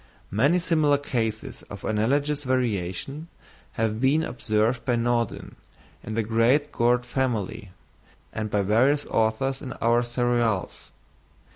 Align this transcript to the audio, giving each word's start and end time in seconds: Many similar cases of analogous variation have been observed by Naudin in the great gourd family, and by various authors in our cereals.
Many 0.31 0.57
similar 0.57 0.97
cases 0.97 1.61
of 1.69 1.85
analogous 1.85 2.43
variation 2.43 3.27
have 3.73 4.01
been 4.01 4.23
observed 4.23 4.83
by 4.83 4.95
Naudin 4.95 5.53
in 6.03 6.15
the 6.15 6.23
great 6.23 6.71
gourd 6.71 7.05
family, 7.05 7.69
and 8.33 8.49
by 8.49 8.63
various 8.63 9.05
authors 9.05 9.61
in 9.61 9.73
our 9.73 10.01
cereals. 10.01 10.89